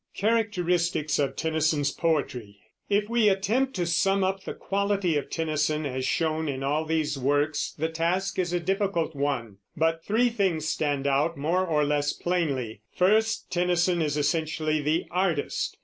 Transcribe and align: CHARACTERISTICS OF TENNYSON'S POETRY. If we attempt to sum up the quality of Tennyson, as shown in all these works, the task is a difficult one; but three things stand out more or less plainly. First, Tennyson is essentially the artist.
CHARACTERISTICS 0.15 1.19
OF 1.19 1.35
TENNYSON'S 1.35 1.91
POETRY. 1.91 2.57
If 2.89 3.07
we 3.07 3.29
attempt 3.29 3.75
to 3.75 3.85
sum 3.85 4.23
up 4.23 4.43
the 4.45 4.55
quality 4.55 5.15
of 5.15 5.29
Tennyson, 5.29 5.85
as 5.85 6.05
shown 6.05 6.49
in 6.49 6.63
all 6.63 6.85
these 6.85 7.19
works, 7.19 7.75
the 7.77 7.87
task 7.87 8.39
is 8.39 8.51
a 8.51 8.59
difficult 8.59 9.13
one; 9.15 9.57
but 9.77 10.03
three 10.03 10.29
things 10.29 10.67
stand 10.67 11.05
out 11.05 11.37
more 11.37 11.63
or 11.67 11.83
less 11.85 12.13
plainly. 12.13 12.81
First, 12.91 13.51
Tennyson 13.51 14.01
is 14.01 14.17
essentially 14.17 14.81
the 14.81 15.05
artist. 15.11 15.77